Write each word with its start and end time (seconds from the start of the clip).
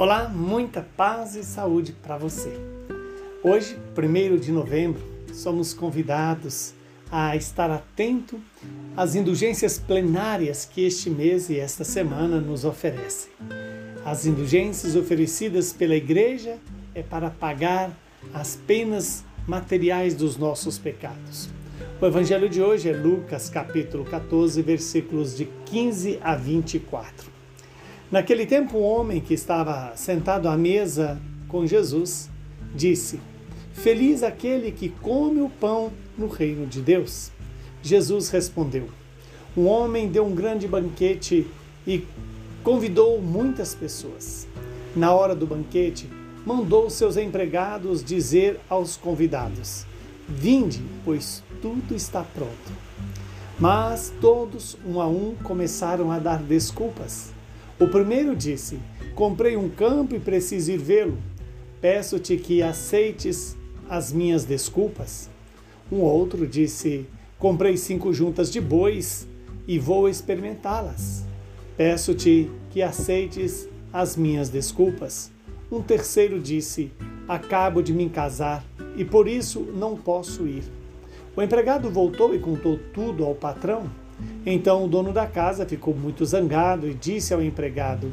Olá, 0.00 0.28
muita 0.28 0.86
paz 0.96 1.34
e 1.34 1.42
saúde 1.42 1.90
para 1.90 2.16
você. 2.16 2.52
Hoje, 3.42 3.76
1 3.96 4.36
de 4.36 4.52
novembro, 4.52 5.02
somos 5.34 5.74
convidados 5.74 6.72
a 7.10 7.34
estar 7.34 7.68
atento 7.68 8.40
às 8.96 9.16
indulgências 9.16 9.76
plenárias 9.76 10.64
que 10.64 10.84
este 10.84 11.10
mês 11.10 11.50
e 11.50 11.58
esta 11.58 11.82
semana 11.82 12.40
nos 12.40 12.64
oferecem. 12.64 13.32
As 14.04 14.24
indulgências 14.24 14.94
oferecidas 14.94 15.72
pela 15.72 15.96
Igreja 15.96 16.58
é 16.94 17.02
para 17.02 17.28
pagar 17.28 17.90
as 18.32 18.54
penas 18.54 19.24
materiais 19.48 20.14
dos 20.14 20.36
nossos 20.36 20.78
pecados. 20.78 21.48
O 22.00 22.06
evangelho 22.06 22.48
de 22.48 22.62
hoje 22.62 22.88
é 22.88 22.92
Lucas, 22.92 23.50
capítulo 23.50 24.04
14, 24.04 24.62
versículos 24.62 25.36
de 25.36 25.46
15 25.66 26.20
a 26.22 26.36
24. 26.36 27.37
Naquele 28.10 28.46
tempo, 28.46 28.78
um 28.78 28.82
homem 28.82 29.20
que 29.20 29.34
estava 29.34 29.92
sentado 29.94 30.48
à 30.48 30.56
mesa 30.56 31.20
com 31.46 31.66
Jesus 31.66 32.30
disse: 32.74 33.20
Feliz 33.74 34.22
aquele 34.22 34.72
que 34.72 34.88
come 34.88 35.42
o 35.42 35.50
pão 35.50 35.92
no 36.16 36.26
reino 36.26 36.66
de 36.66 36.80
Deus. 36.80 37.30
Jesus 37.82 38.30
respondeu: 38.30 38.88
Um 39.54 39.66
homem 39.66 40.08
deu 40.08 40.24
um 40.24 40.34
grande 40.34 40.66
banquete 40.66 41.46
e 41.86 42.02
convidou 42.64 43.20
muitas 43.20 43.74
pessoas. 43.74 44.48
Na 44.96 45.12
hora 45.12 45.34
do 45.34 45.46
banquete, 45.46 46.08
mandou 46.46 46.88
seus 46.88 47.18
empregados 47.18 48.02
dizer 48.02 48.58
aos 48.70 48.96
convidados: 48.96 49.84
Vinde, 50.26 50.82
pois 51.04 51.42
tudo 51.60 51.94
está 51.94 52.22
pronto. 52.22 52.72
Mas 53.60 54.14
todos, 54.18 54.78
um 54.86 54.98
a 54.98 55.06
um, 55.06 55.34
começaram 55.42 56.10
a 56.10 56.18
dar 56.18 56.42
desculpas. 56.42 57.36
O 57.80 57.86
primeiro 57.86 58.34
disse: 58.34 58.78
Comprei 59.14 59.56
um 59.56 59.68
campo 59.68 60.14
e 60.14 60.18
preciso 60.18 60.72
ir 60.72 60.78
vê-lo. 60.78 61.16
Peço-te 61.80 62.36
que 62.36 62.62
aceites 62.62 63.56
as 63.88 64.12
minhas 64.12 64.44
desculpas. 64.44 65.30
Um 65.90 66.00
outro 66.00 66.46
disse: 66.46 67.06
Comprei 67.38 67.76
cinco 67.76 68.12
juntas 68.12 68.50
de 68.50 68.60
bois 68.60 69.28
e 69.66 69.78
vou 69.78 70.08
experimentá-las. 70.08 71.24
Peço-te 71.76 72.50
que 72.70 72.82
aceites 72.82 73.68
as 73.92 74.16
minhas 74.16 74.48
desculpas. 74.48 75.30
Um 75.70 75.80
terceiro 75.80 76.40
disse: 76.40 76.90
Acabo 77.28 77.80
de 77.80 77.92
me 77.92 78.10
casar 78.10 78.64
e 78.96 79.04
por 79.04 79.28
isso 79.28 79.60
não 79.60 79.96
posso 79.96 80.48
ir. 80.48 80.64
O 81.36 81.42
empregado 81.42 81.88
voltou 81.88 82.34
e 82.34 82.40
contou 82.40 82.76
tudo 82.92 83.24
ao 83.24 83.36
patrão. 83.36 83.88
Então 84.44 84.84
o 84.84 84.88
dono 84.88 85.12
da 85.12 85.26
casa 85.26 85.66
ficou 85.66 85.94
muito 85.94 86.24
zangado 86.24 86.88
e 86.88 86.94
disse 86.94 87.34
ao 87.34 87.42
empregado: 87.42 88.12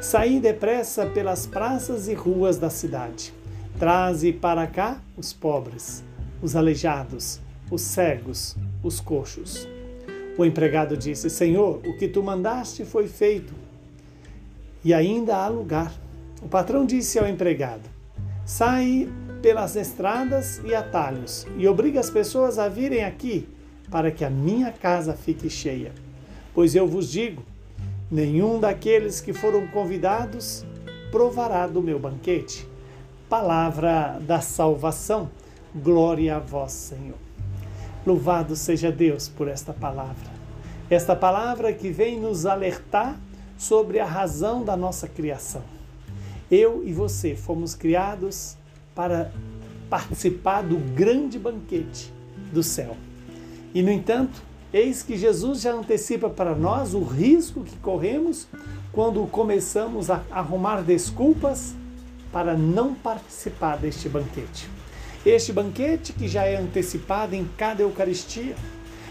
Saí 0.00 0.40
depressa 0.40 1.06
pelas 1.06 1.46
praças 1.46 2.08
e 2.08 2.14
ruas 2.14 2.58
da 2.58 2.70
cidade. 2.70 3.32
Traze 3.78 4.32
para 4.32 4.66
cá 4.66 5.00
os 5.16 5.32
pobres, 5.32 6.04
os 6.42 6.54
aleijados, 6.54 7.40
os 7.70 7.82
cegos, 7.82 8.56
os 8.82 9.00
coxos. 9.00 9.68
O 10.38 10.44
empregado 10.44 10.96
disse: 10.96 11.28
Senhor, 11.30 11.80
o 11.86 11.96
que 11.96 12.08
tu 12.08 12.22
mandaste 12.22 12.84
foi 12.84 13.08
feito. 13.08 13.52
E 14.84 14.94
ainda 14.94 15.36
há 15.36 15.48
lugar. 15.48 15.92
O 16.42 16.48
patrão 16.48 16.86
disse 16.86 17.18
ao 17.18 17.26
empregado: 17.26 17.88
Sai 18.44 19.08
pelas 19.42 19.76
estradas 19.76 20.60
e 20.64 20.74
atalhos 20.74 21.46
e 21.56 21.66
obriga 21.66 22.00
as 22.00 22.10
pessoas 22.10 22.58
a 22.58 22.68
virem 22.68 23.04
aqui 23.04 23.48
para 23.90 24.10
que 24.10 24.24
a 24.24 24.30
minha 24.30 24.72
casa 24.72 25.14
fique 25.14 25.48
cheia. 25.48 25.92
Pois 26.54 26.74
eu 26.74 26.86
vos 26.86 27.10
digo: 27.10 27.42
nenhum 28.10 28.58
daqueles 28.58 29.20
que 29.20 29.32
foram 29.32 29.66
convidados 29.68 30.64
provará 31.10 31.66
do 31.66 31.82
meu 31.82 31.98
banquete. 31.98 32.66
Palavra 33.28 34.18
da 34.20 34.40
salvação. 34.40 35.30
Glória 35.74 36.36
a 36.36 36.38
vós, 36.38 36.72
Senhor. 36.72 37.18
Louvado 38.06 38.54
seja 38.54 38.92
Deus 38.92 39.28
por 39.28 39.48
esta 39.48 39.72
palavra. 39.72 40.30
Esta 40.88 41.16
palavra 41.16 41.72
que 41.72 41.90
vem 41.90 42.20
nos 42.20 42.46
alertar 42.46 43.18
sobre 43.58 43.98
a 43.98 44.04
razão 44.04 44.64
da 44.64 44.76
nossa 44.76 45.08
criação. 45.08 45.62
Eu 46.50 46.86
e 46.86 46.92
você 46.92 47.34
fomos 47.34 47.74
criados 47.74 48.56
para 48.94 49.32
participar 49.90 50.62
do 50.62 50.76
grande 50.94 51.38
banquete 51.38 52.12
do 52.52 52.62
céu. 52.62 52.96
E, 53.76 53.82
no 53.82 53.90
entanto, 53.90 54.40
eis 54.72 55.02
que 55.02 55.18
Jesus 55.18 55.60
já 55.60 55.74
antecipa 55.74 56.30
para 56.30 56.54
nós 56.54 56.94
o 56.94 57.02
risco 57.02 57.62
que 57.62 57.76
corremos 57.76 58.48
quando 58.90 59.26
começamos 59.26 60.10
a 60.10 60.22
arrumar 60.30 60.80
desculpas 60.80 61.74
para 62.32 62.54
não 62.56 62.94
participar 62.94 63.76
deste 63.76 64.08
banquete. 64.08 64.66
Este 65.26 65.52
banquete 65.52 66.14
que 66.14 66.26
já 66.26 66.44
é 66.44 66.56
antecipado 66.56 67.34
em 67.34 67.46
cada 67.58 67.82
Eucaristia, 67.82 68.56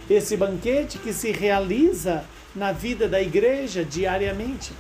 esse 0.10 0.36
banquete 0.36 0.98
que 0.98 1.14
se 1.14 1.32
realiza 1.32 2.26
na 2.56 2.72
vida 2.72 3.08
da 3.08 3.22
igreja 3.22 3.86
diariamente, 3.86 4.74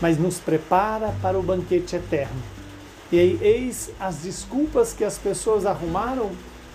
mas 0.00 0.18
nos 0.18 0.40
prepara 0.40 1.14
para 1.22 1.38
o 1.38 1.44
banquete 1.44 1.94
eterno. 1.94 2.42
E 3.12 3.20
aí, 3.20 3.38
eis 3.40 3.88
as 4.00 4.16
desculpas 4.16 4.92
que 4.92 5.04
as 5.04 5.16
pessoas 5.16 5.64
arrumaram 5.64 6.32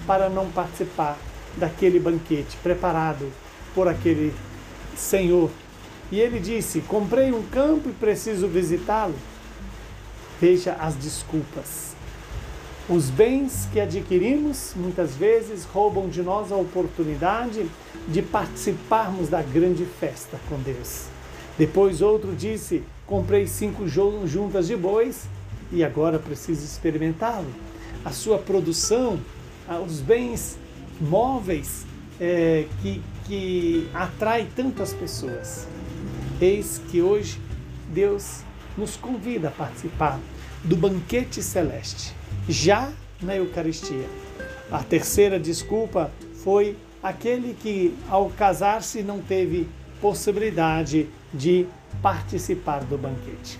para 0.08 0.30
não 0.30 0.50
participar 0.50 1.18
daquele 1.58 2.00
banquete 2.00 2.58
preparado 2.64 3.32
por 3.74 3.88
aquele 3.88 4.34
senhor. 4.96 5.50
E 6.12 6.20
ele 6.20 6.40
disse: 6.40 6.82
Comprei 6.82 7.32
um 7.32 7.44
campo 7.44 7.90
e 7.90 7.94
preciso 7.94 8.48
visitá-lo. 8.48 9.16
Veja 10.40 10.74
as 10.74 10.96
desculpas. 10.96 11.96
Os 12.90 13.10
bens 13.10 13.70
que 13.72 13.80
adquirimos 13.80 14.74
muitas 14.76 15.16
vezes 15.16 15.64
roubam 15.64 16.10
de 16.10 16.22
nós 16.22 16.52
a 16.52 16.56
oportunidade 16.56 17.70
de 18.08 18.22
participarmos 18.22 19.30
da 19.30 19.42
grande 19.42 19.86
festa 19.86 20.38
com 20.50 20.58
Deus. 20.58 21.06
Depois 21.58 22.02
outro 22.02 22.36
disse: 22.36 22.84
Comprei 23.06 23.46
cinco 23.48 23.88
juntas 23.88 24.68
de 24.68 24.76
bois 24.76 25.28
e 25.72 25.84
agora 25.84 26.20
preciso 26.20 26.66
experimentá-lo. 26.66 27.48
A 28.04 28.12
sua 28.12 28.38
produção, 28.38 29.20
os 29.86 30.00
bens 30.00 30.58
móveis 31.02 31.86
é, 32.20 32.66
que, 32.82 33.02
que 33.26 33.90
atrai 33.94 34.48
tantas 34.56 34.94
pessoas. 34.94 35.68
Eis 36.40 36.82
que 36.90 37.02
hoje 37.02 37.40
Deus 37.90 38.44
nos 38.78 38.96
convida 38.96 39.50
a 39.50 39.52
participar 39.52 40.20
do 40.64 40.76
banquete 40.76 41.42
celeste, 41.42 42.14
já 42.48 42.92
na 43.22 43.36
Eucaristia. 43.36 44.08
A 44.72 44.84
terceira 44.84 45.40
desculpa 45.40 46.12
foi 46.44 46.78
aquele 47.04 47.56
que, 47.56 47.96
ao 48.10 48.30
casar-se, 48.30 49.02
não 49.02 49.20
teve 49.20 49.68
possibilidade 50.00 51.10
de 51.34 51.68
participar 52.02 52.84
do 52.84 52.98
banquete. 52.98 53.60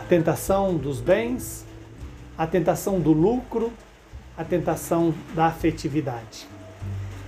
A 0.00 0.04
tentação 0.04 0.76
dos 0.76 1.00
bens, 1.00 1.66
a 2.36 2.46
tentação 2.46 2.98
do 2.98 3.12
lucro, 3.12 3.72
a 4.40 4.44
tentação 4.44 5.12
da 5.34 5.48
afetividade. 5.48 6.48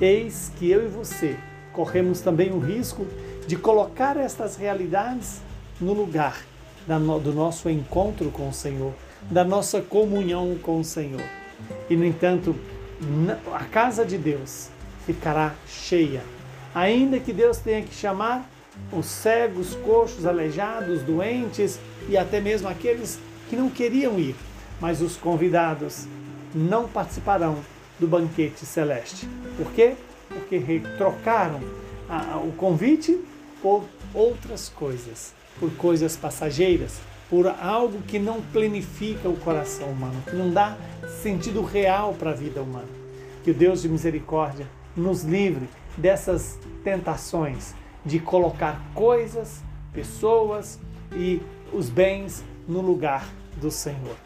Eis 0.01 0.51
que 0.57 0.71
eu 0.71 0.87
e 0.87 0.89
você 0.89 1.37
corremos 1.71 2.23
também 2.23 2.51
o 2.51 2.59
risco 2.59 3.07
de 3.47 3.55
colocar 3.55 4.17
estas 4.17 4.57
realidades 4.57 5.43
no 5.79 5.93
lugar 5.93 6.43
do 7.23 7.33
nosso 7.35 7.69
encontro 7.69 8.31
com 8.31 8.49
o 8.49 8.53
Senhor, 8.53 8.95
da 9.31 9.45
nossa 9.45 9.83
comunhão 9.83 10.57
com 10.63 10.81
o 10.81 10.85
Senhor. 10.85 11.21
E, 11.91 11.95
no 11.95 12.05
entanto, 12.07 12.57
a 13.53 13.65
casa 13.65 14.07
de 14.07 14.17
Deus 14.17 14.71
ficará 15.05 15.55
cheia, 15.69 16.23
ainda 16.75 17.21
que 17.21 17.33
Deus 17.33 17.59
tenha 17.59 17.83
que 17.83 17.95
chamar 17.95 18.51
os 18.91 19.05
cegos, 19.05 19.75
coxos, 19.75 20.25
aleijados, 20.25 21.03
doentes 21.03 21.79
e 22.09 22.17
até 22.17 22.41
mesmo 22.41 22.69
aqueles 22.69 23.21
que 23.51 23.57
não 23.57 23.69
queriam 23.69 24.19
ir, 24.19 24.35
mas 24.81 25.03
os 25.03 25.15
convidados 25.15 26.07
não 26.55 26.89
participarão 26.89 27.59
do 27.99 28.07
banquete 28.07 28.67
celeste. 28.67 29.29
Por 29.57 29.73
quê? 29.73 29.95
Porque 30.29 30.83
trocaram 30.97 31.61
a, 32.09 32.39
o 32.39 32.53
convite 32.53 33.19
por 33.61 33.85
outras 34.13 34.69
coisas, 34.69 35.35
por 35.59 35.71
coisas 35.77 36.17
passageiras, 36.17 37.01
por 37.31 37.47
algo 37.47 38.03
que 38.03 38.19
não 38.19 38.43
planifica 38.43 39.29
o 39.29 39.37
coração 39.37 39.89
humano, 39.89 40.23
que 40.29 40.37
não 40.37 40.51
dá 40.51 40.77
sentido 41.23 41.63
real 41.63 42.15
para 42.15 42.31
a 42.31 42.35
vida 42.35 42.61
humana. 42.61 42.89
Que 43.43 43.51
o 43.51 43.55
Deus 43.55 43.83
de 43.83 43.89
misericórdia 43.89 44.67
nos 44.97 45.23
livre 45.23 45.69
dessas 45.97 46.59
tentações 46.85 47.75
de 48.05 48.19
colocar 48.19 48.83
coisas, 48.95 49.63
pessoas 49.93 50.79
e 51.15 51.41
os 51.73 51.89
bens 51.89 52.45
no 52.69 52.81
lugar 52.81 53.27
do 53.57 53.71
Senhor. 53.71 54.17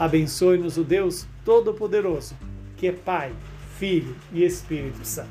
Abençoe-nos 0.00 0.78
o 0.78 0.82
Deus 0.82 1.26
Todo-Poderoso, 1.44 2.34
que 2.78 2.86
é 2.86 2.92
Pai, 2.92 3.34
Filho 3.78 4.16
e 4.32 4.42
Espírito 4.42 5.04
Santo. 5.04 5.28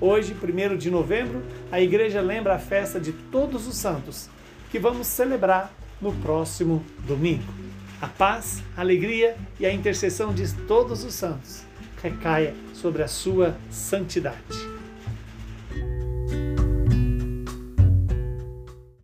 Hoje, 0.00 0.34
1 0.34 0.78
de 0.78 0.90
novembro, 0.90 1.42
a 1.70 1.78
igreja 1.78 2.22
lembra 2.22 2.54
a 2.54 2.58
festa 2.58 2.98
de 2.98 3.12
todos 3.12 3.66
os 3.66 3.76
santos, 3.76 4.30
que 4.70 4.78
vamos 4.78 5.06
celebrar 5.08 5.70
no 6.00 6.14
próximo 6.14 6.82
domingo. 7.06 7.52
A 8.00 8.06
paz, 8.06 8.62
a 8.74 8.80
alegria 8.80 9.36
e 9.60 9.66
a 9.66 9.72
intercessão 9.74 10.32
de 10.32 10.50
todos 10.66 11.04
os 11.04 11.12
santos 11.12 11.64
recaia 12.02 12.54
sobre 12.72 13.02
a 13.02 13.08
sua 13.08 13.58
santidade. 13.68 14.67